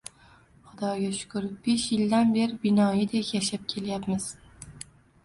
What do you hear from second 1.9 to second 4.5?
yildan beri binoyidek yashab kelyapmiz